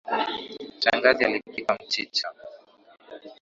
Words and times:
Shangazi 0.81 1.25
alipika 1.25 1.77
mchicha. 1.85 2.27